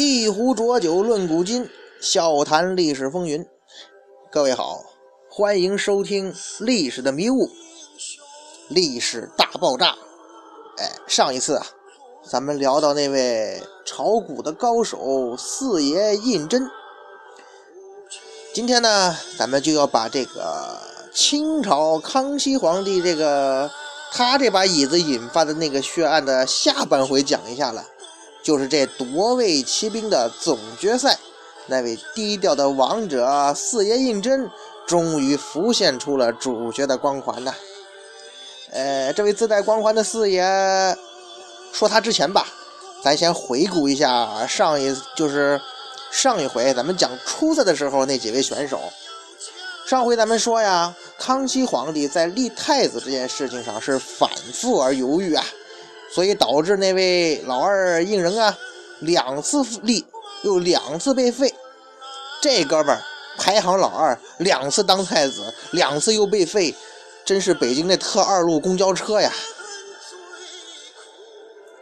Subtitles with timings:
[0.00, 1.68] 一壶浊酒论古今，
[2.00, 3.44] 笑谈历史风云。
[4.30, 4.78] 各位好，
[5.28, 7.46] 欢迎收听《历史的迷雾》，
[8.68, 9.96] 历史大爆炸。
[10.76, 11.66] 哎，上一次啊，
[12.22, 16.70] 咱们聊到那位炒股的高手四爷胤禛。
[18.54, 20.78] 今天呢，咱们就要把这个
[21.12, 23.68] 清朝康熙皇帝这个
[24.12, 27.84] 他这把椅子引发的那个血案的下半回讲一下了。
[28.48, 31.18] 就是这夺位骑兵的总决赛，
[31.66, 34.48] 那位低调的王者四爷胤禛
[34.86, 37.52] 终于浮现出了主角的光环呐！
[38.70, 40.42] 呃，这位自带光环的四爷，
[41.74, 42.46] 说他之前吧，
[43.04, 45.60] 咱先回顾一下上一就是
[46.10, 48.80] 上一回咱们讲初赛的时候那几位选手。
[49.86, 55.44] 上回咱们说呀，康熙皇帝在立太子这件事情上是反复而犹豫啊。
[56.10, 58.56] 所以导致那位老二胤仁啊，
[59.00, 60.04] 两次立
[60.42, 61.54] 又两次被废。
[62.40, 63.02] 这哥们儿
[63.36, 66.74] 排行老二，两次当太子，两次又被废，
[67.24, 69.32] 真是北京那特二路公交车呀！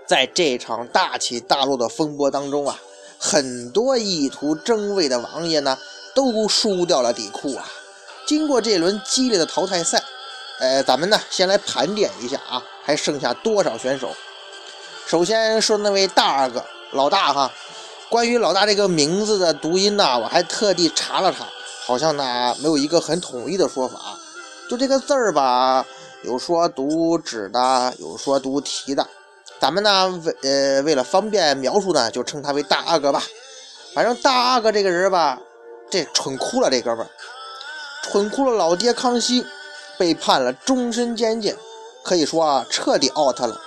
[0.06, 2.80] 在这场大起大落的风波当中啊，
[3.18, 5.78] 很多意图争位的王爷呢，
[6.14, 7.64] 都输掉了底裤啊。
[8.26, 10.02] 经过这轮激烈的淘汰赛。
[10.58, 14.14] 呃，咱们呢先来盘点一下啊，还剩下多少选手？
[15.06, 17.50] 首先说那位大阿哥老大哈，
[18.08, 21.46] 关于老大这个名字的读音呢，我还特地查了查，
[21.84, 23.98] 好像呢没有一个很统一的说法。
[24.68, 25.84] 就这个字儿吧，
[26.22, 29.06] 有说读纸的，有说读提的。
[29.60, 33.22] 咱们呢为呃为了方便描述呢，就称他为大阿哥吧。
[33.94, 35.38] 反正大阿哥这个人吧，
[35.90, 37.10] 这蠢哭了，这哥们儿
[38.10, 39.46] 蠢哭了老爹康熙。
[39.98, 41.54] 被判了终身监禁，
[42.02, 43.60] 可以说啊，彻底 out 了。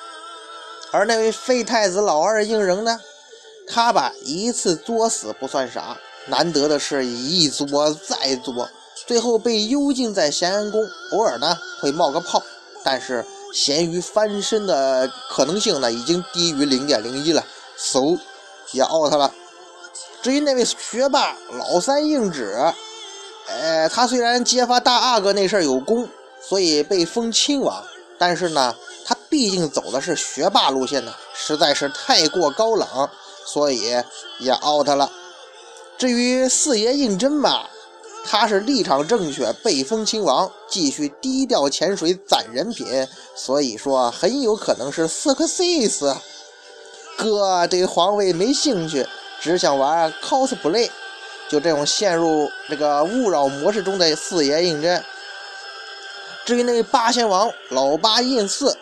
[0.92, 3.00] 而那位废太子老二胤禛呢，
[3.68, 5.98] 他吧一次作死不算啥，
[6.28, 8.68] 难得的是一作再作，
[9.06, 10.82] 最后被幽禁在咸阳宫，
[11.12, 12.42] 偶尔呢会冒个泡，
[12.84, 13.24] 但是
[13.54, 17.46] 咸鱼翻身的可能性呢已经低于零点零一了
[17.78, 18.18] ，so
[18.72, 19.32] 也 out 了。
[20.22, 22.74] 至于那位学霸老三胤祉，
[23.48, 26.10] 呃，他虽然揭发大阿哥那事儿有功。
[26.42, 27.84] 所以被封亲王，
[28.18, 32.88] 但是呢，他毕竟走的是学霸路线呢，实在是太过高冷，
[33.46, 33.82] 所以
[34.40, 35.12] 也 out 了。
[35.98, 37.70] 至于四爷胤禛吧，
[38.26, 46.16] 他是立场正确，被封亲王，继续低调潜水攒人品，所以说很有可能是 success。
[47.18, 49.06] 哥对皇位没兴趣，
[49.42, 50.90] 只想玩 cosplay，
[51.50, 55.04] 就这种陷入这个勿扰模式中的四爷胤禛。
[56.50, 58.76] 至于那八仙王老八胤祀，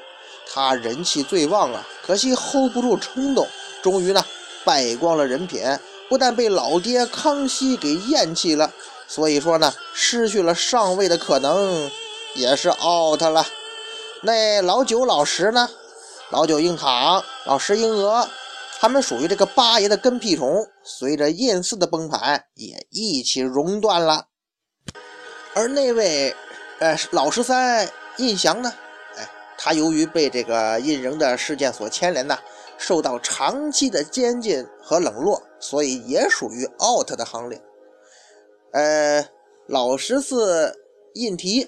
[0.50, 3.46] 他人气最旺啊，可惜 hold 不住冲动，
[3.84, 4.24] 终于呢
[4.64, 5.62] 败光了人品，
[6.08, 8.72] 不但被老爹康熙给厌弃了，
[9.06, 11.92] 所以说呢失去了上位的可能，
[12.36, 13.46] 也是 out 了。
[14.22, 15.70] 那老九老十呢？
[16.30, 18.30] 老九硬躺，老十英娥，
[18.80, 24.28] 他们属于这个八爷的跟屁虫，随着胤祀的崩盘，也一起熔断了。
[25.54, 26.34] 而那位。
[26.80, 28.72] 呃，老十三胤祥呢？
[29.18, 29.28] 哎，
[29.58, 32.38] 他由于被这个胤禛的事件所牵连呢，
[32.78, 37.60] 受到长期的监禁和冷落，所以也属于 out 的行列。
[38.74, 39.28] 呃，
[39.68, 40.72] 老十四
[41.16, 41.68] 胤禔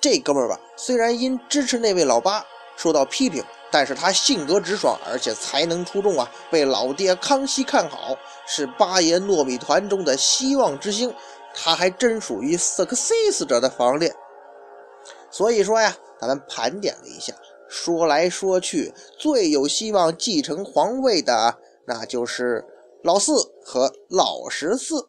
[0.00, 2.42] 这哥们儿吧，虽然因支持那位老八
[2.76, 8.16] 受到批评，但是他性格直爽，而且才能出众啊，被老爹康熙看好，
[8.46, 11.14] 是八爷糯米团中的希望之星。
[11.54, 14.14] 他还真属于 success 者的行列，
[15.30, 17.34] 所以说呀，咱们盘点了一下，
[17.68, 22.64] 说来说去，最有希望继承皇位的，那就是
[23.02, 25.08] 老四和老十四。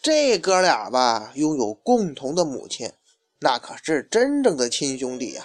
[0.00, 2.90] 这哥俩吧，拥有共同的母亲，
[3.40, 5.44] 那可是真正的亲兄弟呀。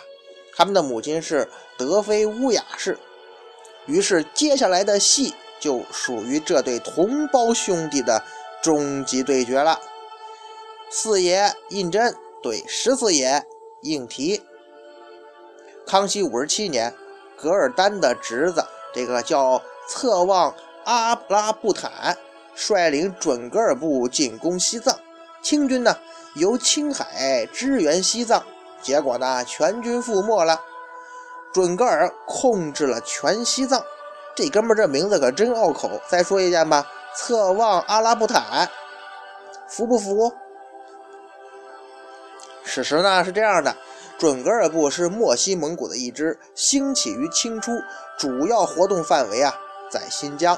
[0.56, 2.98] 他们的母亲是德妃乌雅氏，
[3.88, 8.24] 于是接下来的戏就属于这对同胞兄弟的。
[8.64, 9.78] 终极对决了，
[10.90, 13.46] 四爷胤禛对十四爷
[13.82, 14.42] 胤禔。
[15.86, 16.96] 康熙五十七年，
[17.36, 20.56] 噶尔丹的侄子，这个叫策妄
[20.86, 22.18] 阿拉布坦，
[22.56, 24.98] 率领准噶尔部进攻西藏，
[25.42, 25.98] 清军呢
[26.36, 28.42] 由青海支援西藏，
[28.82, 30.62] 结果呢全军覆没了。
[31.54, 33.84] 准噶尔控制了全西藏，
[34.34, 35.92] 这哥们这名字可真拗口。
[36.08, 36.88] 再说一遍吧。
[37.16, 38.70] 策妄阿拉布坦，
[39.68, 40.34] 服不服？
[42.64, 43.76] 史实呢是这样的：
[44.18, 47.72] 准噶尔部是漠西蒙古的一支，兴起于清初，
[48.18, 49.54] 主要活动范围啊
[49.92, 50.58] 在新疆。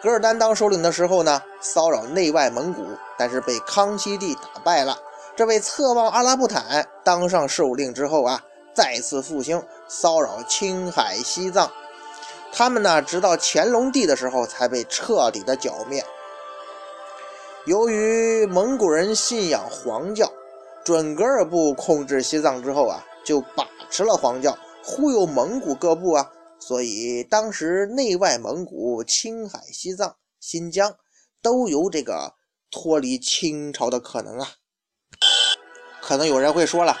[0.00, 2.84] 噶尔丹当首领的时候呢，骚扰内外蒙古，
[3.16, 4.98] 但是被康熙帝打败了。
[5.36, 8.42] 这位侧望阿拉布坦当上首领之后啊，
[8.74, 11.70] 再次复兴骚扰青海、西藏。
[12.52, 16.04] 他们呢，直到乾隆帝的时候才被彻底的剿灭。
[17.64, 20.30] 由于蒙古人信仰黄教，
[20.84, 26.30] 准噶尔部控制西藏之后啊，就把持了黄教，忽悠蒙古各部啊。
[26.58, 30.94] 所以当时内外蒙古、青海、西藏、新疆
[31.42, 32.34] 都有这个
[32.70, 34.48] 脱离清朝的可能啊。
[36.00, 36.96] 可能有人会说了，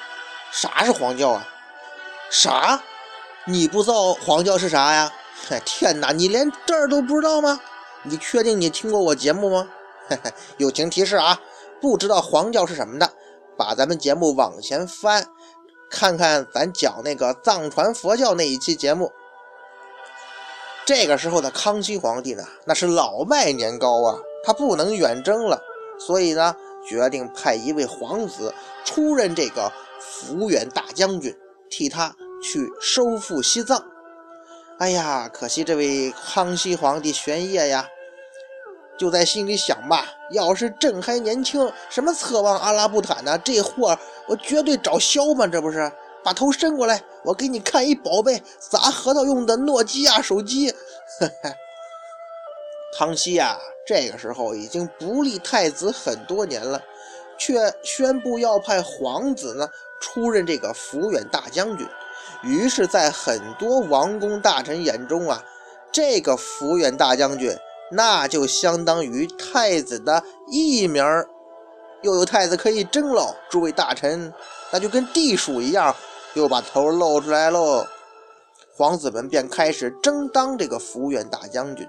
[0.50, 1.46] 啥是黄教啊？
[2.30, 2.82] 啥？
[3.46, 5.12] 你不知道黄教是啥呀？
[5.64, 7.60] 天哪，你连这儿都不知道吗？
[8.04, 9.68] 你确定你听过我节目吗？
[10.58, 11.40] 友情提示啊，
[11.80, 13.12] 不知道黄教是什么的，
[13.56, 15.26] 把咱们节目往前翻，
[15.90, 19.12] 看看咱讲那个藏传佛教那一期节目。
[20.84, 25.60] 这个时候的康熙皇帝呢，那是老迈年高啊，他不能远征了，
[25.98, 28.52] 所以呢，决定派一位皇子
[28.84, 31.32] 出任这个抚远大将军，
[31.70, 33.91] 替他去收复西藏。
[34.82, 37.88] 哎呀，可惜这位康熙皇帝玄烨呀，
[38.98, 43.38] 就在心里想吧：要是朕还年轻，什么侧望阿拉布坦呢？
[43.44, 43.96] 这货
[44.26, 45.92] 我绝对找削嘛，这不是？
[46.24, 50.74] 把头伸过来，我给你看一宝贝，砸核桃用的诺基亚手机。
[52.98, 53.56] 康熙呀，
[53.86, 56.82] 这个时候已经不立太子很多年了，
[57.38, 59.68] 却宣布要派皇子呢
[60.00, 61.86] 出任这个抚远大将军。
[62.42, 65.42] 于是，在很多王公大臣眼中啊，
[65.92, 67.56] 这个抚远大将军
[67.90, 71.28] 那就相当于太子的艺名儿，
[72.02, 73.34] 又有太子可以争喽。
[73.50, 74.32] 诸位大臣，
[74.70, 75.94] 那就跟地鼠一样。
[76.34, 77.86] 又把头露出来喽，
[78.74, 81.86] 皇子们便开始争当这个抚远大将军，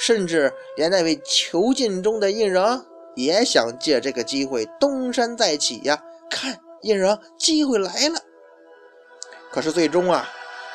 [0.00, 2.82] 甚至连那位囚禁中的胤禛
[3.14, 6.02] 也想借这个机会东山再起呀！
[6.28, 8.18] 看，胤禛，机会来了。
[9.56, 10.28] 可是最终啊，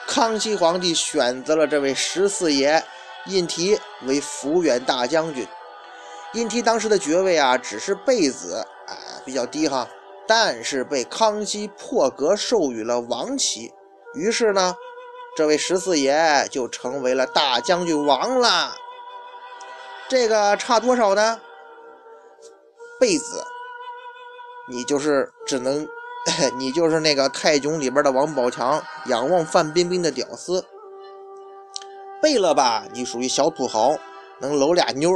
[0.08, 2.84] 康熙皇帝选择了这位十四爷
[3.28, 5.48] 胤禔为抚远大将军。
[6.34, 9.88] 胤禔当时的爵位啊，只是贝子，哎，比较低哈。
[10.28, 13.72] 但是被康熙破格授予了王旗，
[14.16, 14.76] 于是呢，
[15.38, 18.74] 这位十四爷就成为了大将军王了。
[20.10, 21.40] 这个差多少呢？
[23.00, 23.44] 贝子，
[24.68, 25.88] 你就是只能，
[26.58, 30.66] 你就是那个泰囧里边的王宝强仰望范冰冰的屌丝。
[32.22, 33.96] 贝勒吧，你属于小土豪，
[34.40, 35.12] 能搂俩妞。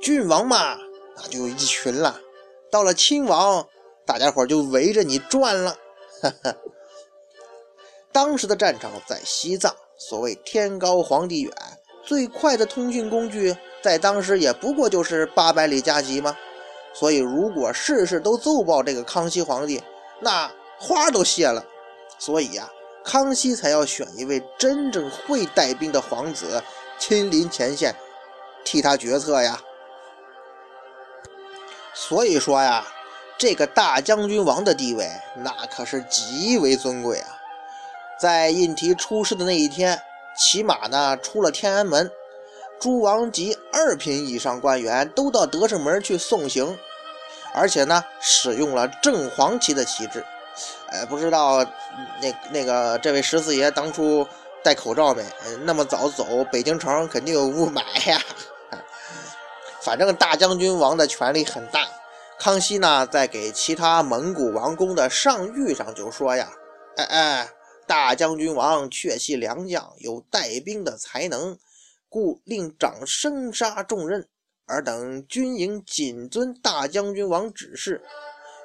[0.00, 0.78] 郡王嘛，
[1.16, 2.20] 那就一群了。
[2.70, 3.66] 到了亲王。
[4.06, 5.76] 大家伙就围着你转了，
[6.20, 6.52] 哈哈。
[8.10, 11.52] 当时的战场在西藏，所谓天高皇帝远，
[12.02, 16.36] 最快的通讯工具在当时也不过就是八百里加急吗？
[16.92, 19.80] 所以如果事事都奏报这个康熙皇帝，
[20.20, 21.64] 那花都谢了。
[22.18, 22.70] 所以呀，
[23.04, 26.62] 康熙才要选一位真正会带兵的皇子
[26.98, 27.94] 亲临前线，
[28.64, 29.60] 替他决策呀。
[31.94, 32.86] 所以说呀。
[33.38, 37.28] 这个大将军王的地位，那可是极为尊贵啊！
[38.20, 39.98] 在胤禔出事的那一天，
[40.36, 42.10] 骑马呢出了天安门，
[42.78, 46.78] 诸王及二品以上官员都到德胜门去送行，
[47.52, 50.24] 而且呢使用了正黄旗的旗帜。
[50.90, 51.64] 哎，不知道
[52.20, 54.26] 那那个这位十四爷当初
[54.62, 55.24] 戴口罩没？
[55.64, 58.20] 那么早走，北京城肯定有雾霾呀。
[59.80, 61.86] 反正大将军王的权力很大。
[62.38, 66.48] 康熙呢，在给其他蒙古王公的上谕上就说呀
[66.96, 67.48] ：“哎哎，
[67.86, 71.58] 大将军王确系良将，有带兵的才能，
[72.08, 74.26] 故令长生杀重任。
[74.70, 78.00] 尔等军营谨遵大将军王指示，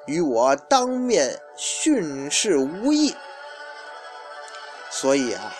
[0.06, 3.14] 与我当面训示无异。
[4.90, 5.52] 所以啊，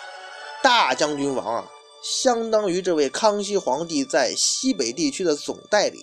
[0.63, 1.69] 大将军王啊，
[2.01, 5.99] 相当于这位康熙皇帝在西北地区的总代理。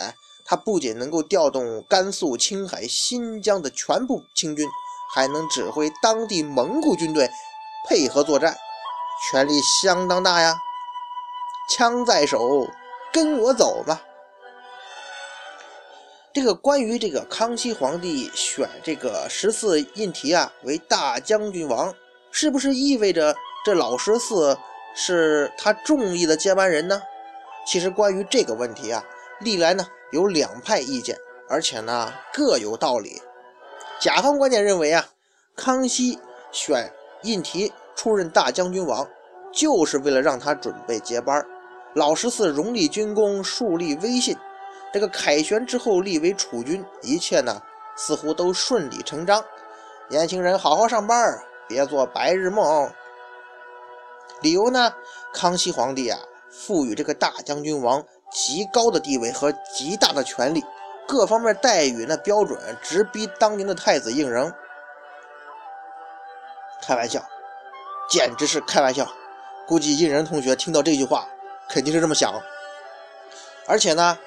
[0.00, 0.14] 哎。”
[0.46, 4.68] 他不仅能够调动甘肃、青海、新疆的全部清军，
[5.14, 7.30] 还能指挥当地蒙古军队
[7.88, 8.54] 配合作战，
[9.32, 10.54] 权力相当大呀！
[11.70, 12.68] 枪在手，
[13.14, 14.02] 跟我走吧。
[16.32, 21.94] 这个关于这个康熙皇帝选这个十四胤禔啊为大将军王，
[22.32, 24.58] 是不是意味着这老十四
[24.96, 27.00] 是他中意的接班人呢？
[27.64, 29.04] 其实关于这个问题啊，
[29.38, 29.86] 历来呢。
[30.10, 31.16] 有两派意见，
[31.48, 33.20] 而且呢各有道理。
[33.98, 35.04] 甲方观点认为啊，
[35.56, 36.20] 康熙
[36.52, 36.92] 选
[37.22, 39.08] 胤禔出任大将军王，
[39.52, 41.46] 就是为了让他准备接班儿。
[41.94, 44.36] 老十四荣立军功，树立威信。
[44.92, 47.60] 这个凯旋之后立为储君，一切呢
[47.96, 49.44] 似乎都顺理成章。
[50.08, 51.16] 年轻人好好上班，
[51.68, 52.92] 别做白日梦。
[54.42, 54.92] 理由呢？
[55.32, 56.18] 康熙皇帝啊，
[56.50, 60.62] 赋予这个大将军王极高的地位和极大的权力，
[61.08, 64.52] 各方面待遇那标准直逼当年的太子胤禛。
[66.82, 67.24] 开玩笑，
[68.10, 69.08] 简直是开玩笑。
[69.66, 71.26] 估计胤禛同学听到这句话，
[71.68, 72.32] 肯定是这么想。
[73.66, 74.18] 而且呢？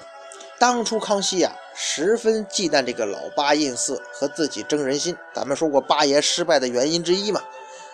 [0.59, 5.15] 当初康熙呀，十分忌惮这个老八胤祀和自己争人心。
[5.31, 7.39] 咱们说过八爷失败的原因之一嘛。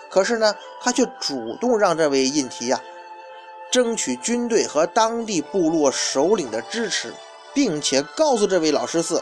[0.09, 2.81] 可是呢，他却主动让这位胤禔呀，
[3.69, 7.13] 争取军队和当地部落首领的支持，
[7.53, 9.21] 并且告诉这位老十四，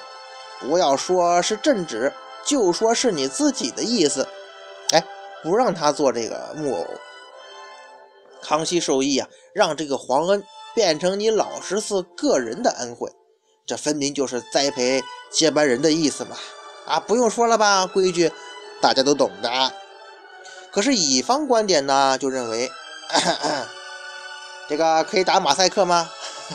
[0.60, 2.13] 不要说是朕旨，
[2.46, 4.28] 就说是你自己的意思。
[4.92, 5.04] 哎，
[5.42, 6.86] 不让他做这个木偶。
[8.41, 10.43] 康熙授意啊，让这个皇恩
[10.74, 13.12] 变成你老十四个人的恩惠。
[13.65, 16.36] 这分明就是栽培接班人的意思嘛！
[16.86, 18.31] 啊，不用说了吧，规矩
[18.81, 19.74] 大家都懂的。
[20.71, 22.69] 可是乙方观点呢，就认为
[24.67, 26.10] 这个可以打马赛克吗？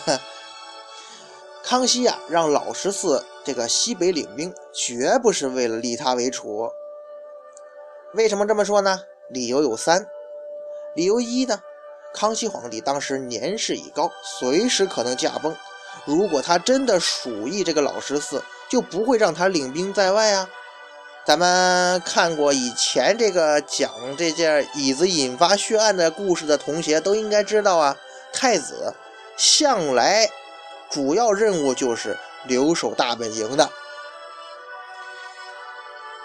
[1.63, 6.69] 康熙呀，让老十四这个西北领兵，绝不是为了立他为储。
[8.15, 9.01] 为什么这么说呢？
[9.31, 10.07] 理由有三。
[10.95, 11.61] 理由一呢，
[12.17, 15.55] 康熙皇帝当时年事已高，随时可能驾崩。
[16.07, 20.49] 如果他真的属意这个老十四，就不会让他领兵在外啊。
[21.27, 27.97] 咱们看过以前这个讲这件椅子引发血案的故事的同学都应该知道啊，
[28.33, 28.95] 太子
[29.37, 30.31] 向来
[30.89, 33.71] 主要任务就是留守大本营的。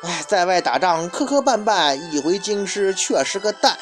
[0.04, 3.78] 哎，在外打仗磕磕绊绊，一回京师却是个蛋，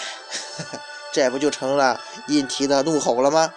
[1.12, 3.54] 这不就成了胤禔的怒吼了吗？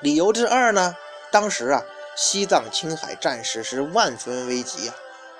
[0.00, 0.96] 理由之二呢？
[1.30, 1.82] 当时啊，
[2.16, 4.94] 西藏、青海战事是万分危急啊，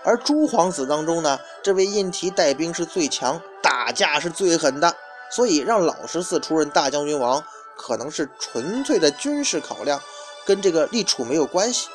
[0.04, 4.94] 而诸皇子当中呢，这位胤禔带兵是最强，打架是最狠的，
[5.30, 7.44] 所以让老十四出任大将军王，
[7.76, 10.00] 可能是纯粹的军事考量，
[10.46, 11.88] 跟这个立储没有关系。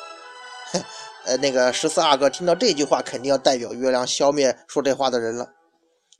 [1.25, 5.49] 呃，那个十四阿哥听到这句话，肯定要代表月亮消灭说这话的人了。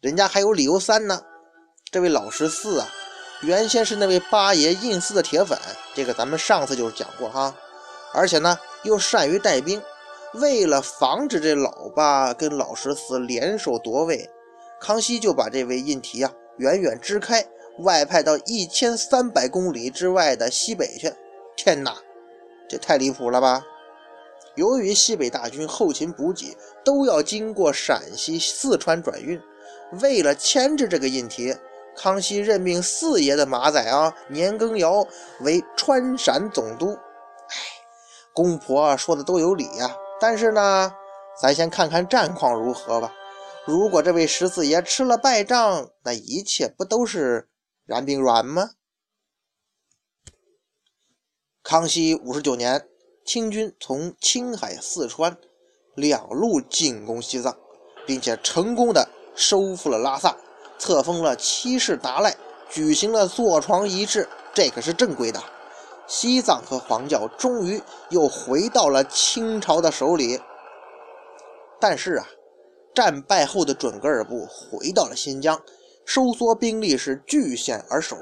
[0.01, 1.21] 人家还有理由三呢，
[1.89, 2.89] 这位老十四啊，
[3.43, 5.57] 原先是那位八爷胤祀的铁粉，
[5.95, 7.55] 这个咱们上次就讲过哈。
[8.13, 9.81] 而且呢，又善于带兵。
[10.33, 14.29] 为了防止这老八跟老十四联手夺位，
[14.81, 17.47] 康熙就把这位胤禔啊远远支开，
[17.79, 21.13] 外派到一千三百公里之外的西北去。
[21.55, 21.95] 天哪，
[22.67, 23.63] 这太离谱了吧！
[24.55, 29.41] 由于西北大军后勤补给都要经过陕西、四川转运，
[30.01, 31.57] 为了牵制这个胤禔，
[31.97, 35.05] 康熙任命四爷的马仔啊年羹尧
[35.41, 36.91] 为川陕总督。
[36.91, 37.55] 哎
[38.33, 40.93] 公婆说的都有理呀，但是呢，
[41.41, 43.11] 咱先看看战况如何吧。
[43.65, 47.49] 如果这位十四爷吃了败仗，那一切不都是
[47.83, 48.69] 然并卵吗？
[51.63, 52.87] 康熙五十九年，
[53.25, 55.35] 清军从青海、四川
[55.95, 57.57] 两路进攻西藏，
[58.05, 60.37] 并且成功的收复了拉萨，
[60.77, 62.35] 册封了七世达赖，
[62.69, 65.41] 举行了坐床仪式，这可是正规的。
[66.07, 70.39] 西藏和黄教终于又回到了清朝的手里，
[71.81, 72.27] 但是啊，
[72.93, 75.61] 战败后的准噶尔部回到了新疆，
[76.05, 78.15] 收缩兵力是据险而守，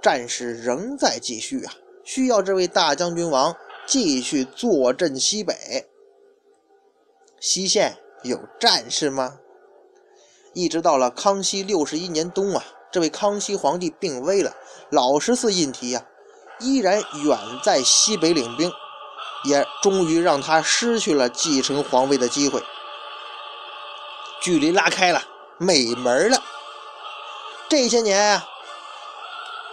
[0.00, 3.54] 战事仍在继续啊，需要这位大将军王
[3.86, 5.54] 继续坐镇西北。
[7.38, 9.40] 西线有战事吗？
[10.56, 14.54] 一直到了康熙六十一年冬啊，这位康熙皇帝病危了，
[14.88, 16.02] 老十四胤禔呀。
[16.60, 18.72] 依然远在西北领兵，
[19.44, 22.62] 也终于让他失去了继承皇位的机会。
[24.40, 25.22] 距离拉开了，
[25.58, 26.42] 没门了。
[27.68, 28.48] 这些年啊，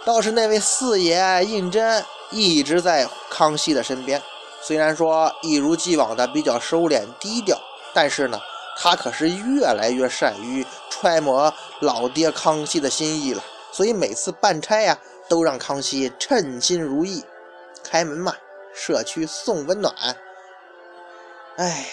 [0.04, 4.22] 倒是那位四爷胤禛一直在康熙的身边，
[4.60, 7.58] 虽然说一如既往的比较收敛低调，
[7.94, 8.38] 但是呢，
[8.76, 13.42] 他可是越来越善于揣摩老爹康熙的心意了。
[13.72, 14.98] 所以每次办差呀。
[15.26, 17.24] 都让康熙称心如意，
[17.82, 18.34] 开门嘛，
[18.74, 19.90] 社区送温暖。
[21.56, 21.86] 哎，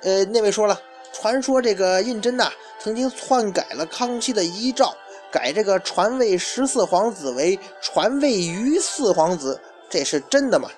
[0.00, 0.80] 呃，那位说了，
[1.12, 4.96] 传说这个胤禛呐，曾经篡改了康熙的遗诏，
[5.30, 9.60] 改这个传位十四皇子为传位于四皇子，
[9.90, 10.70] 这是真的吗？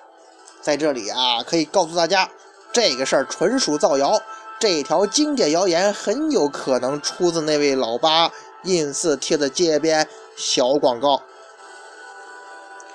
[0.61, 2.29] 在这里啊，可以告诉大家，
[2.73, 4.21] 这个事儿纯属造谣，
[4.59, 8.29] 这条经典谣言很有可能出自那位老八
[8.63, 11.23] 胤祀贴的街边小广告。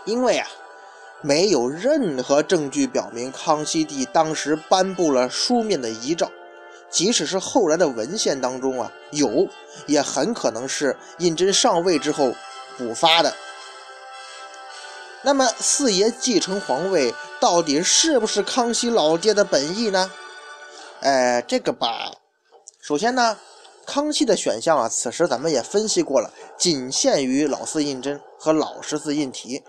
[0.05, 0.47] 因为啊，
[1.23, 6.31] 没有任何证据表明康熙帝当时颁布了书面的遗诏，
[6.91, 9.49] 即使是后来的文献当中啊有，
[9.87, 12.35] 也很可能是胤禛上位之后
[12.77, 13.35] 补发的。
[15.23, 20.11] 那么四爷继承皇位，到底是不是康熙老爹的本意呢？
[21.05, 22.15] 哎，这个吧，
[22.81, 23.37] 首先呢，
[23.85, 29.63] 康熙的选项啊，此时咱们也分析过了，仅限于老四胤禛和老十四胤禔。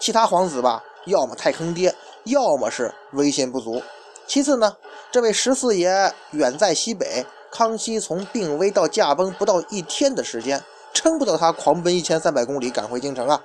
[0.00, 1.94] 其他皇子吧，要么太坑爹，
[2.24, 3.80] 要么是威信不足。
[4.26, 4.76] 其次呢，
[5.12, 10.60] 这位十四爷远在西北，康熙从病危到驾崩不到一天的时间，
[10.92, 13.40] 撑不到他狂奔一千三百公里赶回京城啊。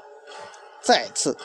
[0.82, 1.38] 再次，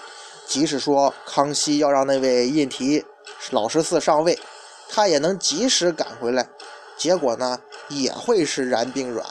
[0.47, 3.05] 即使说康熙要让那位胤禔
[3.51, 4.39] 老十四上位，
[4.89, 6.49] 他也能及时赶回来，
[6.97, 9.27] 结果呢，也会是然并卵，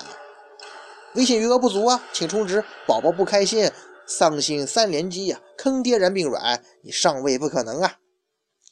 [1.15, 3.71] 微信余额不足啊，请充值，宝宝不开心。
[4.07, 5.41] 丧心三连击呀！
[5.57, 7.97] 坑爹然并卵，你上位不可能啊！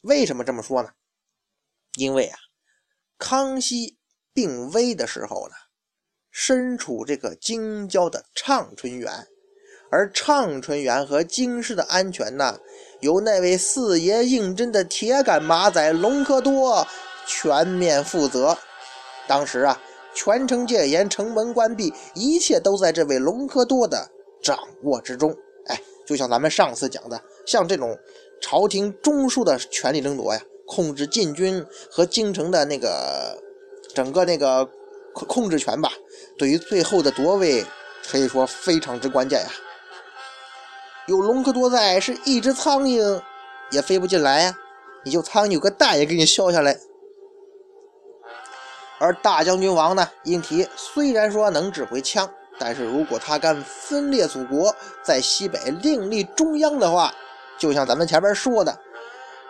[0.02, 0.90] 为什么这么说呢？
[1.96, 2.38] 因为啊，
[3.18, 3.98] 康熙
[4.32, 5.54] 病危的时候呢，
[6.30, 9.26] 身处这个京郊的畅春园，
[9.94, 12.58] 而畅春园和京师的安全呢，
[12.98, 16.84] 由那位四爷胤禛的铁杆马仔隆科多
[17.28, 18.58] 全面负责。
[19.28, 19.80] 当时啊，
[20.12, 24.10] 全城戒严，城门关闭，一切都在这位隆科多的。
[24.42, 25.32] 掌握之中，
[25.68, 27.96] 哎，就像咱们上次讲的，像这种
[28.42, 33.40] 朝廷中枢的权力争夺呀，控制禁军和京城的那个
[33.94, 34.68] 整个那个
[35.14, 35.92] 控控制权吧，
[36.36, 37.64] 对于最后的夺位
[38.04, 39.48] 可以说非常之关键呀。
[41.06, 43.20] 有隆科多在，是一只苍蝇
[43.70, 44.56] 也飞不进来呀，
[45.04, 46.78] 你就苍蝇有个蛋也给你削下来。
[48.98, 52.30] 而大将军王呢，胤禔虽然说能指挥枪。
[52.56, 57.12] 但是如果他敢分裂祖国，在西北另立中央的话，
[57.58, 58.78] 就像咱们前面说的，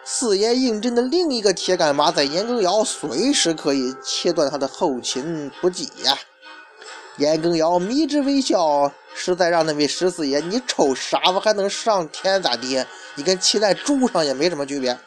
[0.03, 6.17] 四爷胤禛的另一个铁杆马仔严羹尧，随时可以切断他的后勤补给呀。
[7.19, 12.85] 严羹尧迷之微笑，实在让那位十四爷，你瞅啥子还能上天咋地？
[13.15, 14.99] 你跟骑在猪上也没什么区别。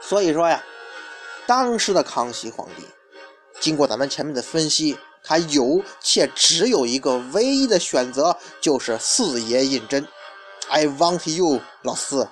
[0.00, 0.62] 所以说呀，
[1.46, 2.86] 当时的康熙皇帝，
[3.58, 4.98] 经过咱们前面的分析。
[5.24, 10.04] 他有且只有一个唯一的选择，就是四爷胤禛。
[10.68, 12.28] I want you，老四。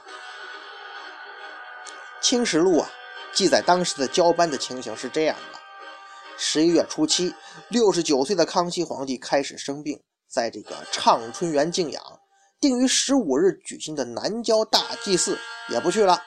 [2.21, 2.91] 清实录啊，
[3.33, 5.60] 记载当时的交班的情形是这样的：
[6.43, 7.35] 十一月初七，
[7.69, 12.03] 六十九岁的康熙皇帝开始生病，在这个畅春园静养。
[12.59, 15.37] 定于十五日举行的南郊大祭祀
[15.69, 16.19] 也不去了，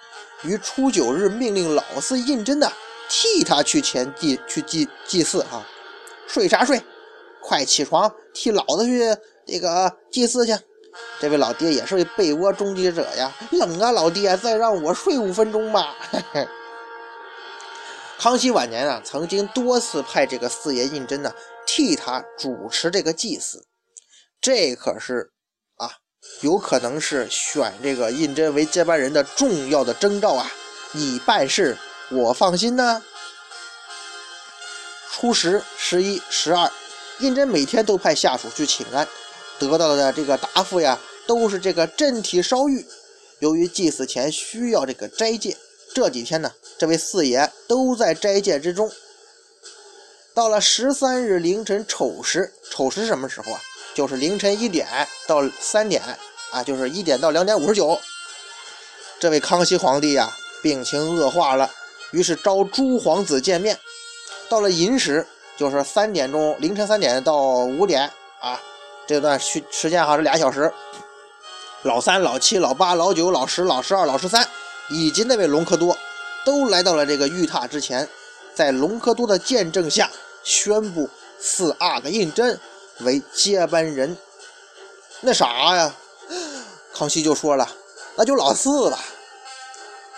[0.44, 2.72] 于初九日命令老四胤禛呢
[3.10, 5.66] 替他去前祭去祭祭祀哈。
[6.28, 6.80] 睡啥睡？
[7.42, 9.02] 快起床，替老子去
[9.48, 10.56] 那个祭祀去。
[11.20, 15.96] 这位老爹也是位被窝终结者呀，冷啊，老爹，再让我睡五分钟吧。
[16.12, 16.48] 嘿 嘿
[18.24, 21.34] 康熙晚年啊，曾经多次派这个四爷胤禛呢
[21.68, 23.66] 替他主持这个祭祀，
[24.40, 25.30] 这可是
[25.76, 25.92] 啊，
[26.40, 30.50] 有可能是选这个胤禛为接班人的重要的征兆啊。
[30.94, 31.78] 你办事，
[32.12, 33.04] 我放心呢。
[35.12, 36.72] 初十、十一、十二，
[37.20, 39.06] 胤禛每天都派下属去请安，
[39.60, 42.86] 得到的这个答复呀，都是这个振体烧玉。
[43.40, 45.58] 由于祭祀前需要这个斋戒，
[45.94, 48.92] 这几天呢，这位四爷都在斋戒之中。
[50.34, 53.62] 到了十三日凌晨丑时，丑时什么时候啊？
[53.94, 54.88] 就是凌晨一点
[55.28, 56.02] 到三点
[56.52, 58.00] 啊，就是一点到两点五十九。
[59.20, 61.70] 这位康熙皇帝呀，病情恶化了，
[62.12, 63.78] 于是召诸皇子见面。
[64.50, 65.26] 到了寅时，
[65.56, 68.60] 就是三点钟，凌晨三点到五点啊，
[69.06, 70.74] 这段时时间哈是俩小时。
[71.84, 74.48] 老三、老七、老八、老九、老十、老十二、老十三，
[74.90, 75.98] 以及那位隆科多，
[76.46, 78.08] 都来到了这个玉榻之前，
[78.54, 80.10] 在隆科多的见证下，
[80.44, 82.58] 宣布四阿哥胤禛
[83.00, 84.18] 为接班人。
[85.22, 85.96] 那啥呀，
[86.94, 87.68] 康熙就说了，
[88.16, 89.00] 那就老四吧。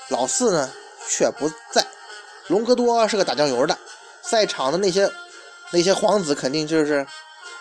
[0.10, 0.72] 老四呢
[1.08, 1.86] 却不在，
[2.48, 3.78] 隆科多是个打酱油的。
[4.22, 5.12] 在场的那些
[5.72, 7.06] 那些皇子肯定就是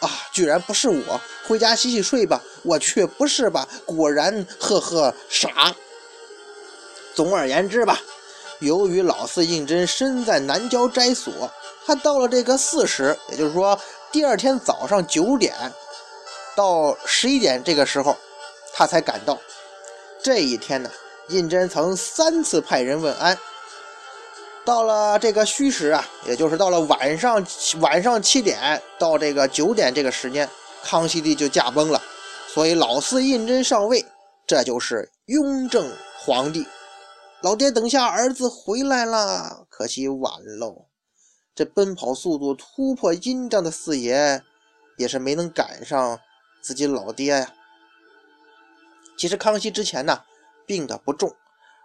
[0.00, 2.40] 啊，居然不是我，回家洗洗睡吧。
[2.62, 3.68] 我去，不是吧？
[3.84, 5.74] 果然，呵呵，傻。
[7.14, 8.00] 总而言之吧，
[8.58, 11.50] 由于老四胤禛身在南郊斋所，
[11.86, 13.78] 他到了这个巳时，也就是说
[14.10, 15.54] 第二天早上九点
[16.56, 18.16] 到十一点这个时候，
[18.72, 19.38] 他才赶到。
[20.22, 20.90] 这一天呢，
[21.28, 23.38] 胤禛曾三次派人问安。
[24.64, 27.46] 到了这个戌时啊，也就是到了晚上
[27.80, 30.48] 晚上七点到这个九点这个时间，
[30.82, 32.02] 康熙帝就驾崩了，
[32.48, 34.02] 所以老四胤禛上位，
[34.46, 36.66] 这就是雍正皇帝。
[37.44, 40.86] 老爹，等下儿子回来了，可惜晚喽。
[41.54, 44.42] 这奔跑速度突破音障的四爷，
[44.96, 46.18] 也是没能赶上
[46.62, 47.52] 自己老爹呀。
[49.18, 50.22] 其实康熙之前呢，
[50.64, 51.36] 病得不重，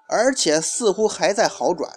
[0.08, 1.92] 而且似乎还在好转。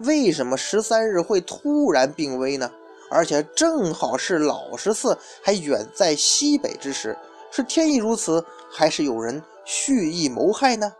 [0.00, 2.70] 为什么十三日会突然病危呢？
[3.10, 7.16] 而且正好是老十四还远在西北之时，
[7.50, 10.92] 是天意如此，还是有人蓄意谋害呢？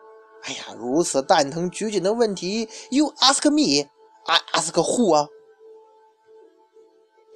[0.46, 5.28] 哎呀，如此蛋疼拘谨的问题，You ask me，I ask who 啊？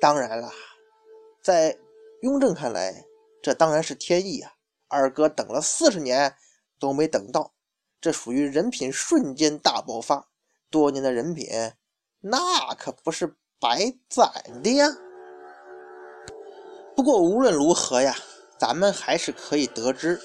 [0.00, 0.48] 当然了，
[1.42, 1.76] 在
[2.22, 3.04] 雍正看来，
[3.42, 4.52] 这当然是天意啊！
[4.86, 6.36] 二哥等了四十年
[6.78, 7.52] 都没等到，
[8.00, 10.28] 这属于人品瞬间大爆发。
[10.70, 11.48] 多年的人品，
[12.20, 14.30] 那可不是白攒
[14.62, 14.86] 的呀。
[16.94, 18.14] 不过无论如何呀，
[18.56, 20.20] 咱们还是可以得知，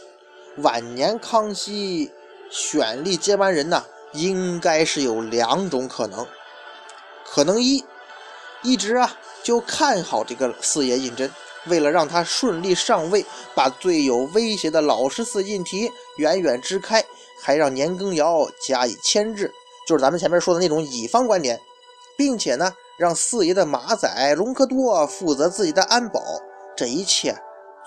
[0.57, 2.11] 晚年康熙
[2.49, 6.25] 选立接班人呢，应该是有两种可能。
[7.25, 7.83] 可能一，
[8.61, 9.15] 一直啊。
[9.43, 11.29] 就看好这个四爷胤禛，
[11.67, 17.05] 为了让他顺利上位，把最有威胁的老十四胤禔远远支开，
[17.43, 19.53] 还让年羹尧加以牵制，
[19.87, 21.61] 就是咱们前面说的那种乙方观点，
[22.17, 26.19] 并且呢，让四爷的马仔隆科多负责自己的安保，
[26.75, 27.37] 这一切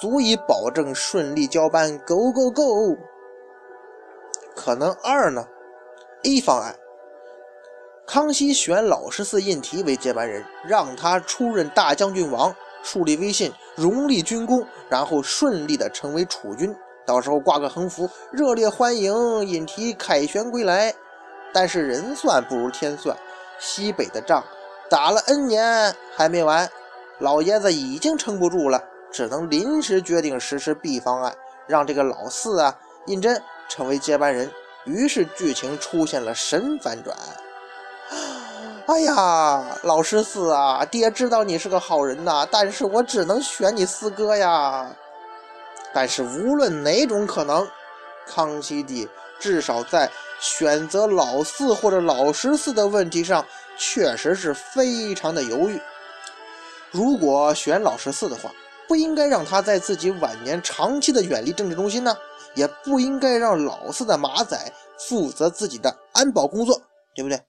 [0.00, 1.98] 足以保证顺利交班。
[2.06, 2.96] Go go go！
[4.58, 5.46] 可能二呢
[6.24, 6.74] ，A 方案。
[8.04, 16.74] 康熙选老十四胤禔为接班人，让他出任大将军王，树立威信，荣立军功，然后顺利的成为储君。
[17.06, 19.14] 到时候挂个横幅，热烈欢迎
[19.46, 20.92] 胤禔凯旋归来。
[21.52, 23.16] 但是人算不如天算，
[23.60, 24.42] 西北的仗
[24.90, 26.68] 打了 N 年还没完，
[27.20, 31.32] 老爷子已经撑不住了，只能临时决定实施 B 方案，
[31.68, 34.50] 让这个老四啊胤禛成为接班人。
[34.85, 37.16] 于是剧情出现了神反转。
[38.87, 44.90] 哎呀，老十四啊，爹知道你是个好人呐，但是我只能选你四哥呀。
[45.92, 47.68] 但是无论哪种可能，
[48.26, 49.07] 康熙帝
[49.38, 53.44] 至少在选择老四或者老十四的问题上，
[53.76, 55.78] 确实是非常的犹豫。
[56.90, 58.50] 如果选老十四的话，
[58.87, 62.16] 不应该让他在自己晚年长期的远离政治中心呢，
[62.54, 64.72] 也不应该让老四的马仔
[65.08, 66.80] 负责自己的安保工作，
[67.14, 67.40] 对不对？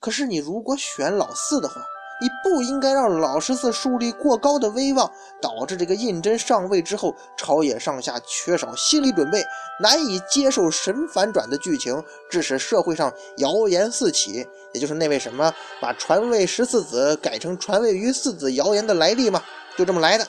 [0.00, 1.74] 可是你如果选老四的话，
[2.22, 9.42] 你不应该让老十四树立过高的威望，导致这个胤禛上位之后，朝野上下缺少心理准备，
[9.80, 14.46] 难以接受神反转的剧情，致使社会上谣言四起。
[14.72, 19.42] 也就是那位什么把传位十四子改成传位于四子谣言的来历嘛，
[19.76, 20.26] 就这么来的。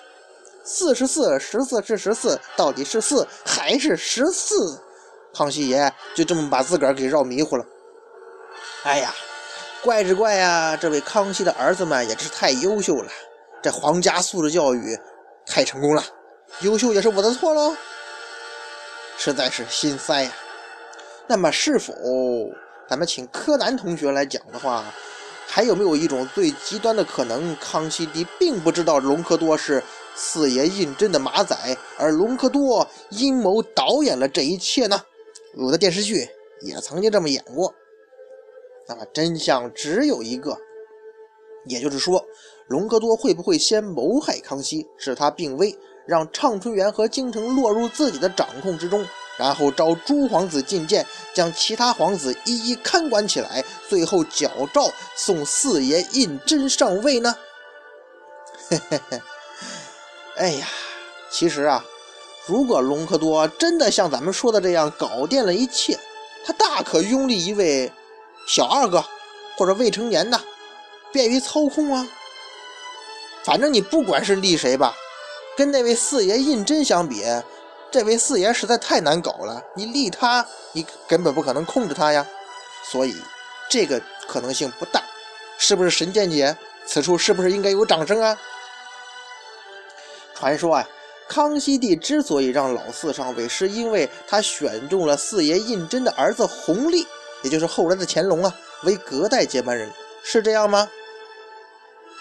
[0.63, 4.81] 四十四，十四是十四，到底是四还是十四？
[5.33, 7.65] 康熙爷就这么把自个儿给绕迷糊了。
[8.83, 9.13] 哎呀！
[9.83, 13.09] 怪只怪呀，这位康熙的儿子们也真是太优秀了，
[13.63, 14.95] 这皇家素质教育
[15.47, 16.03] 太成功了，
[16.59, 17.75] 优秀也是我的错喽，
[19.17, 20.31] 实在是心塞呀。
[21.25, 21.95] 那么是否
[22.87, 24.85] 咱们请柯南同学来讲的话，
[25.47, 29.83] 还有没有一种最极端的可能，康熙帝并不知道隆科多是
[30.15, 31.55] 四爷胤禛的马仔，
[31.97, 35.03] 而隆科多阴谋导演了这一切呢？
[35.55, 36.29] 有的电视剧
[36.61, 37.73] 也曾经这么演过。
[38.87, 40.57] 那么真相只有一个，
[41.65, 42.25] 也就是说，
[42.67, 49.05] 隆科多会不会先谋害康熙，使他病危，让畅春园和京城落入自己的掌控之中，
[49.37, 57.35] 然后召诸皇子觐见，将其他皇子一一看管起来，最后矫诏送四爷胤禛上位呢？
[58.69, 59.21] 嘿嘿嘿，
[60.37, 60.67] 哎呀，
[61.29, 61.83] 其实啊，
[62.45, 65.99] 如果隆科多真的像咱们说的这样搞定了一切，
[66.45, 67.91] 他大可拥立一位。
[68.47, 69.05] 小二哥，
[69.55, 70.41] 或者未成年的，
[71.11, 72.07] 便于操控啊。
[73.43, 74.95] 反正你不管是立谁吧，
[75.55, 77.23] 跟那位四爷胤禛相比，
[77.91, 79.61] 这位四爷实在太难搞了。
[79.75, 82.25] 你立他，你根本不可能控制他呀。
[82.91, 83.15] 所以
[83.69, 85.03] 这个可能性不大，
[85.59, 86.57] 是不是神见解？
[86.87, 88.35] 此处是不是应该有掌声啊？
[90.41, 90.89] 传说啊，
[91.29, 97.05] 康熙帝之所以让老四上位，是因为他选中了四爷胤禛的儿子弘历。
[97.43, 98.51] 也就是后来的乾隆啊，
[98.81, 99.87] 为隔代接班人，
[100.23, 100.89] 是这样吗？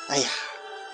[0.09, 0.29] 哎呀，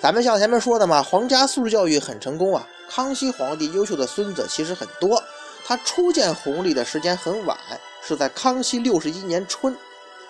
[0.01, 2.65] 咱们像前面说的嘛，皇家素质教育很成功啊。
[2.89, 5.21] 康熙皇帝优秀的孙子其实很多，
[5.65, 7.57] 他初见弘历的时间很晚，
[8.01, 9.75] 是在康熙六十一年春。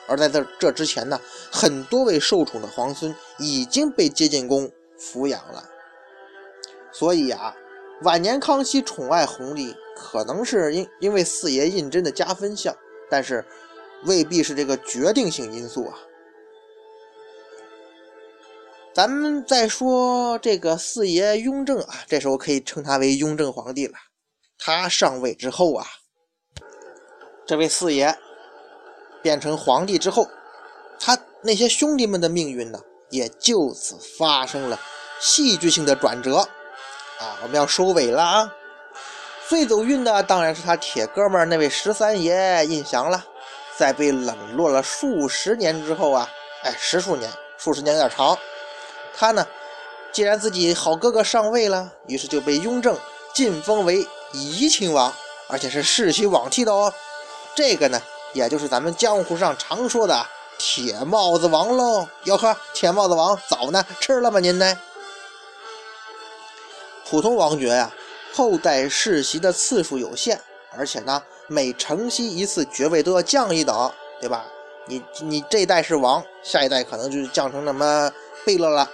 [0.07, 1.19] 而在这这之前呢，
[1.51, 4.67] 很多位受宠的皇孙已经被接进宫
[4.99, 5.63] 抚养了。
[6.91, 7.56] 所以啊，
[8.04, 12.76] 晚年康熙宠爱弘历，可能是因因为四爷胤禛的加分项，
[13.10, 13.45] 但是
[14.06, 15.97] 未必是这个决定性因素啊。
[18.93, 23.93] 咱们再说这个四爷雍正啊，这时候可以称他为雍正皇帝了。
[24.58, 25.86] 他上位之后啊，
[27.45, 28.17] 这位四爷
[29.21, 30.28] 变成皇帝之后，
[31.00, 32.80] 他那些兄弟们的命运呢，
[33.12, 34.80] 也就此发生了
[35.19, 36.50] 戏剧性的转折
[37.19, 37.38] 啊！
[37.41, 38.53] 我们要收尾了啊！
[39.47, 43.23] 最走运的当然是他铁哥们那位十三爷胤祥了。
[43.75, 46.27] 在被冷落了数十年之后啊，
[46.63, 48.36] 哎，十数年，数十年有点长。
[49.15, 49.45] 他呢，
[50.12, 52.97] 既然自己好哥哥上位了，于是就被雍正
[53.34, 55.13] 晋封为怡亲王，
[55.47, 56.91] 而且是世袭罔替的哦。
[57.56, 58.01] 这个呢，
[58.34, 60.25] 也就是咱们江湖上常说的
[60.58, 62.08] 铁帽子王喽。
[62.23, 64.77] 哟呵，铁帽子王早呢，吃了吗您呢？
[67.10, 67.91] 普通王爵呀，
[68.34, 70.39] 后代世袭的次数有限，
[70.76, 71.24] 而且呢。
[71.50, 73.89] 每承袭一次爵位都要降一等，
[74.20, 74.46] 对吧？
[74.86, 78.12] 你你这一代是王，下一代可能就降成什么
[78.46, 78.91] 贝勒了。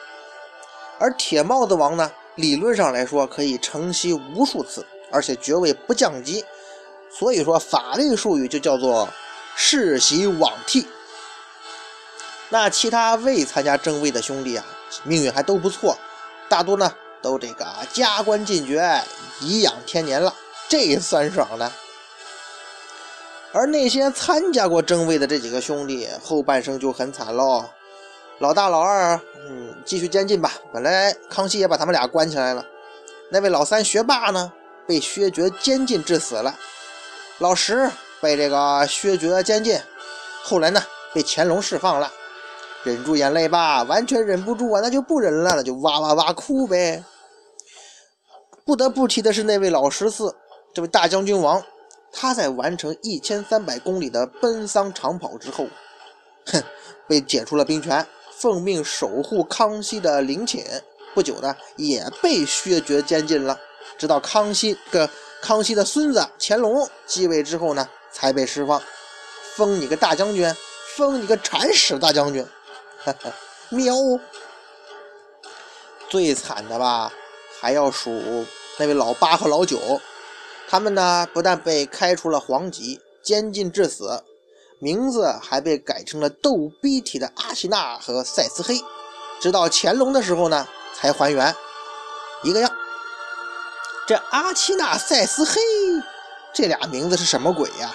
[1.00, 6.46] 而铁帽子王呢，理论上来说可以承袭无数次，而且爵位不降级，
[7.10, 9.10] 所以说法律术语就叫做
[9.56, 10.88] 世袭罔替。
[12.50, 14.64] 那其他未参加正位的兄弟啊，
[15.04, 15.98] 命运还都不错，
[16.48, 19.02] 大多呢都这个加官进爵，
[19.40, 20.36] 颐养天年了，
[20.68, 21.72] 这酸爽的。
[23.54, 27.64] 而那些参加过正位的这几个兄弟，后半生就很惨喽。
[28.40, 30.52] 老大、老二，嗯，继续监禁吧。
[30.74, 32.66] 本来康熙也把他们俩关起来了。
[33.30, 34.52] 那位老三学霸呢，
[34.86, 36.54] 被薛觉监禁致死了。
[37.38, 39.80] 老十被这个薛觉监禁，
[40.44, 40.84] 后来呢，
[41.14, 42.12] 被乾隆释放了。
[42.84, 47.04] 忍住眼泪吧，完全忍不住啊，那就不忍了，那就哇哇哇哭呗。
[48.66, 50.36] 不得不提的是那位老十四，
[50.74, 51.64] 这位大将军王。
[52.16, 55.68] 他在完成一千三百公里的奔丧长跑之后，
[56.46, 56.64] 哼，
[57.08, 58.06] 被解除了兵权，
[58.38, 60.64] 奉命守护康熙的陵寝。
[61.16, 63.60] 不久呢，也被削爵监禁了。
[63.98, 65.10] 直到康熙个
[65.42, 68.82] 康熙的孙子乾隆继位之后呢，才被释放，
[69.56, 70.52] 封你个大将军，
[70.96, 72.46] 封你个铲屎大将军。
[73.70, 73.96] 喵！
[76.10, 77.12] 最惨的吧，
[77.60, 78.46] 还要数
[78.78, 79.80] 那位老八和老九。
[80.70, 84.24] 他们呢，不但被开除了皇籍、监禁致死，
[84.80, 88.82] 名字还被改成了逗逼体的阿奇娜和赛斯黑，
[89.40, 91.56] 直到乾隆的时候呢，才还原
[92.42, 92.72] 一个样。
[94.08, 95.62] 这阿奇娜、赛斯黑
[96.54, 97.94] 这俩名字是什么鬼呀？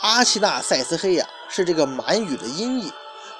[0.00, 2.92] 阿奇娜、赛斯黑呀，是这个满语的音译，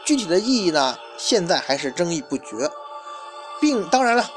[0.05, 2.71] 具体的意义呢，现在还是争议不绝，
[3.61, 4.31] 并当然了，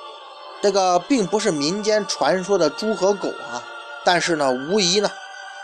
[0.61, 3.63] 这个并不是民间传说的猪和狗啊。
[4.03, 5.11] 但是呢，无疑呢，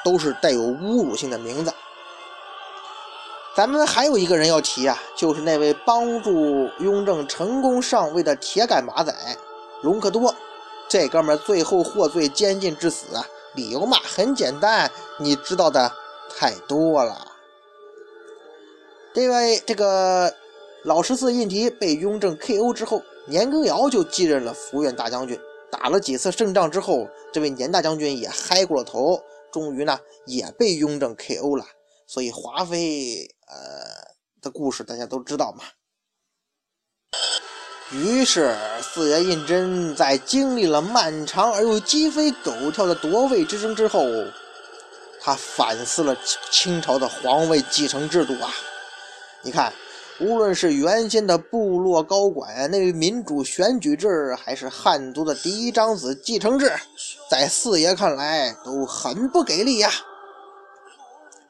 [0.04, 1.74] 都是带有侮辱性的名字。
[3.56, 9.14] 咱们还有一个人要提啊，就是那位帮助雍正成功上位的铁杆马仔
[9.82, 10.36] 隆科多。
[10.88, 15.92] 这哥们最后获罪监禁致死啊，理由嘛很简单，你知道的
[16.38, 17.28] 太多了。
[19.16, 20.32] 这位这个
[20.84, 22.72] 老十四胤禔被雍正 K.O.
[22.72, 25.40] 之后，年羹尧就继任了福院大将军。
[25.70, 31.58] 打了几次胜仗之后，这位年大将军也嗨过了头，终于呢也被雍正 K.O.
[31.58, 31.66] 了。
[32.08, 33.56] 所以华妃呃
[34.42, 35.66] 的故事大家都知道嘛。
[37.92, 44.06] 于是四爷胤禛在经历了漫长而又鸡飞狗跳的夺位之争之后，
[45.20, 46.18] 他反思了
[46.50, 48.50] 清朝的皇位继承制度啊。
[49.42, 49.74] 你看。
[50.20, 56.74] 无论是原先的部落高管那民主选举制，还是汉族的嫡长子继承制，
[57.30, 59.92] 在四爷看来都很不给力呀。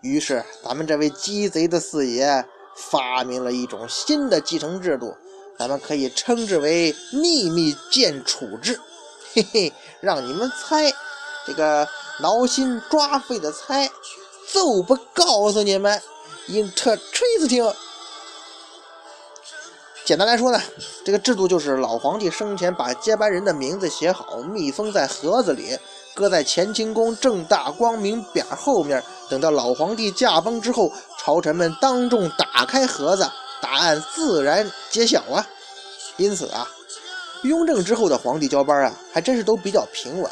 [0.01, 5.15] 于是，咱们这位鸡贼的四爷发明了一种新的继承制度，
[5.57, 8.77] 咱们可以称之为秘密建储制。
[9.33, 10.93] 嘿嘿，让你们猜，
[11.45, 11.87] 这个
[12.19, 13.89] 挠心抓肺的猜，
[14.51, 16.01] 就不告诉你们
[16.49, 17.73] ，interesting。
[20.07, 20.61] 简单来说呢，
[21.03, 25.77] 这个制度就是老皇帝生前把接班人的名字写好，密封在盒子里，
[26.15, 29.03] 搁在乾清宫正大光明匾后面。
[29.29, 33.29] 等到老皇帝驾崩之后，朝臣们当众打开盒子，
[33.61, 35.45] 答案自然揭晓啊。
[36.15, 36.65] 因此啊，
[37.43, 40.31] 雍正之后的皇帝交班啊，还真是都比较平稳。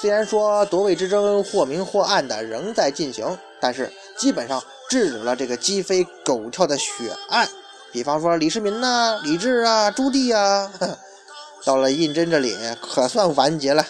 [0.00, 6.92] 虽然说夺位之争或明或暗的仍在进行，但是基本上制止了这个鸡飞狗跳的血
[7.28, 7.48] 案。
[7.92, 10.72] 比方说李世民呐、李治啊、朱棣啊，
[11.64, 13.86] 到了胤禛这里可算完结了。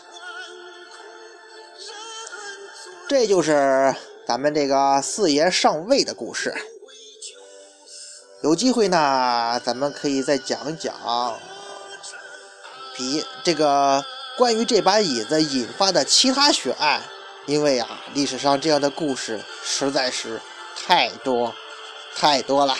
[3.08, 3.94] 这就是
[4.26, 6.52] 咱们这个四爷上位的故事。
[8.42, 10.92] 有机会呢，咱们可以再讲讲，
[12.96, 14.04] 比这个
[14.36, 17.02] 关于这把椅子引发的其他血案，
[17.46, 20.40] 因为啊，历史上这样的故事实在是
[20.74, 21.54] 太多
[22.16, 22.76] 太多了。